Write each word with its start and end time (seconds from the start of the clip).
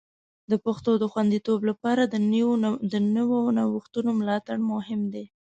د 0.51 0.53
پښتو 0.65 0.91
د 0.99 1.03
خوندیتوب 1.11 1.59
لپاره 1.69 2.03
د 2.93 2.95
نوو 3.17 3.39
نوښتونو 3.57 4.09
ملاتړ 4.19 4.57
مهم 4.71 5.01
دی. 5.13 5.25